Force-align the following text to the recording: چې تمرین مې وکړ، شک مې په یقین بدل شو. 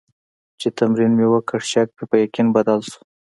چې 0.59 0.67
تمرین 0.77 1.11
مې 1.17 1.27
وکړ، 1.29 1.59
شک 1.71 1.89
مې 1.97 2.05
په 2.09 2.15
یقین 2.23 2.47
بدل 2.55 2.79
شو. 2.89 2.99